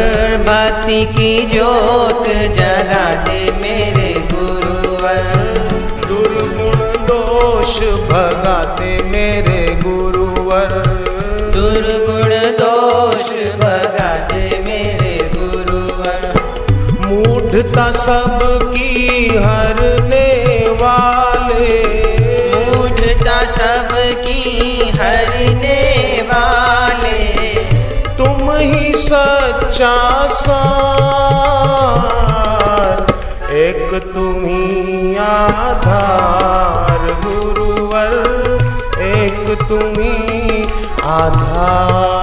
भक्ति 0.46 1.04
की 1.06 1.34
ज्योत 1.46 2.28
जगा 2.56 2.91
मेरे 3.72 4.14
गुरुवर। 4.14 5.22
दुर्गुण 6.08 6.78
दोष 7.06 7.78
भगाते 7.80 9.02
मेरे 9.02 9.74
गुरुवर। 9.74 10.82
दुर्गुण 11.50 12.30
दोष 12.34 13.30
भगाते 13.56 14.64
मेरे 14.66 15.30
गुरुवर। 15.36 16.40
मूढ़ता 17.00 17.92
सबकी 17.92 19.26
हरने 19.26 20.64
वाले। 20.68 21.84
मूढ़ता 22.54 23.44
सबकी 23.44 24.80
हरने 24.90 26.20
वाले। 26.22 27.54
तुम 28.18 28.50
ही 28.50 28.94
सच्चा 28.96 30.26
सार। 30.26 31.41
एक 33.62 33.94
तुम्ही 34.14 35.16
आधार 35.16 37.04
गुरुवर 37.24 38.14
एक 39.02 39.46
तुम्हें 39.68 40.66
आधार। 41.12 42.21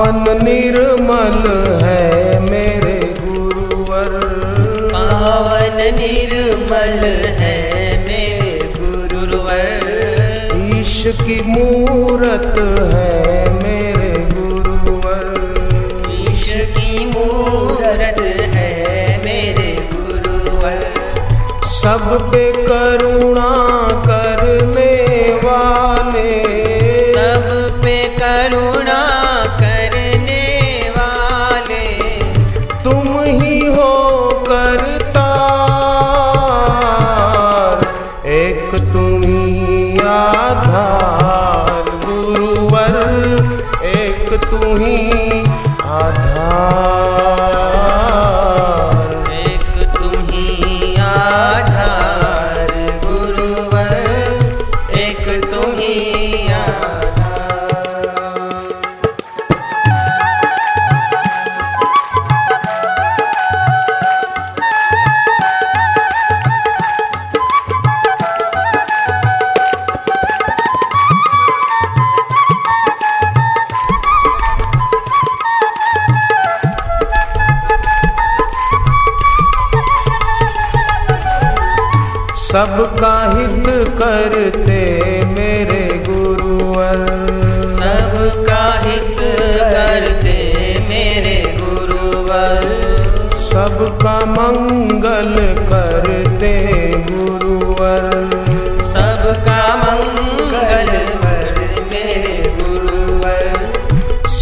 पावन 0.00 0.44
निर्मल 0.44 1.34
है 1.82 2.40
मेरे 2.40 3.14
गुरुवर। 3.20 4.08
पावन 4.92 5.76
निर्मल 5.76 7.04
है 7.40 7.56
मेरे 8.06 8.72
गुरुवर। 8.78 9.84
ईश 10.78 11.04
की 11.06 11.40
मूरत 11.46 12.58
है 12.94 13.44
मेरे 13.62 14.12
गुरुवर। 14.32 15.24
ईश 16.30 16.52
की 16.78 17.06
मूरत 17.06 18.20
है 18.54 19.18
मेरे 19.24 19.88
गुरुवर। 19.92 20.92
सब 21.64 22.32
पे 22.32 22.52
करुणा 22.52 23.69
तुम 44.44 44.76
ही 44.76 45.39
सबका 82.50 83.12
हित 83.32 83.66
करते 83.98 84.78
मेरे 85.26 85.82
गुरुवर 86.06 87.04
सबका 87.80 88.62
हित 88.84 89.20
करते 89.74 90.34
मेरे 90.88 91.36
गुरुवर 91.58 92.66
सबका 93.50 94.16
मंगल 94.32 95.32
करते 95.70 96.52
गुरुवर 97.10 98.10
सबका 98.96 99.62
मंगल 99.84 100.92
कर 101.22 101.56
मेरे 101.92 102.36
गुरुवर 102.58 103.70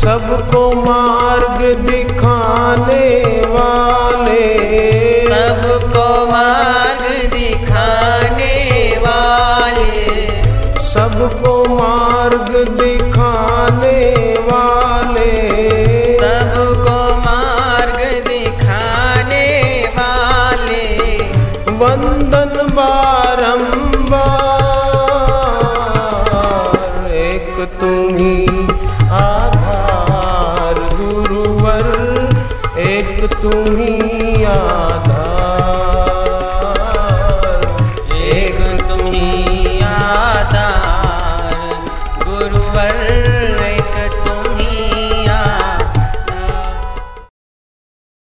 सबको 0.00 0.64
मार्ग 0.82 1.62
दिखाने 1.86 2.37
सबको 10.98 11.52
मार्ग 11.74 12.48
दिखाने 12.78 13.98
वाले। 14.46 15.28
सबको 16.18 16.96
मार्ग 17.18 18.00
दिखाने 18.28 19.44
वाले। 19.98 20.82
वंदन 21.82 22.54
बारंबार 22.72 23.44
एक 27.10 27.54
तुम्ही 27.80 28.36
आधार 29.20 30.82
गुरुवर 30.96 31.88
एक 32.78 33.30
तुम्ही 33.42 34.44